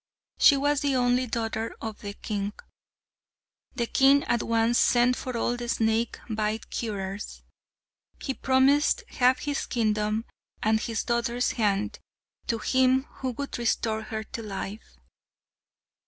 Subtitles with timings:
[0.39, 2.53] She was the only daughter of the king.
[3.75, 7.43] The king at once sent for all the snake bite curers.
[8.19, 10.25] He promised half his kingdom
[10.63, 11.99] and his daughter's hand
[12.47, 14.97] to him who would restore her to life.